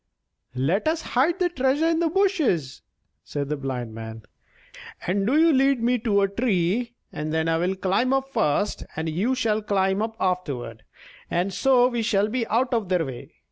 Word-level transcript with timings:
"Let 0.55 0.87
us 0.87 1.03
hide 1.13 1.37
the 1.37 1.47
treasure 1.49 1.85
in 1.85 1.99
the 1.99 2.09
bushes," 2.09 2.81
said 3.23 3.49
the 3.49 3.55
Blind 3.55 3.93
Man; 3.93 4.23
"and 5.05 5.27
do 5.27 5.37
you 5.39 5.53
lead 5.53 5.83
me 5.83 5.99
to 5.99 6.21
a 6.21 6.27
tree; 6.27 6.95
then 7.11 7.47
I 7.47 7.57
will 7.57 7.75
climb 7.75 8.11
up 8.11 8.27
first, 8.33 8.83
and 8.95 9.07
you 9.07 9.35
shall 9.35 9.61
climb 9.61 10.01
up 10.01 10.15
afterward, 10.19 10.85
and 11.29 11.53
so 11.53 11.87
we 11.87 12.01
shall 12.01 12.29
be 12.29 12.47
out 12.47 12.73
of 12.73 12.89
their 12.89 13.05
way." 13.05 13.35